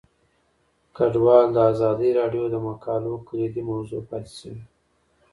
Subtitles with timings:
[0.95, 4.61] کډوال د ازادي راډیو د مقالو کلیدي موضوع پاتې شوی.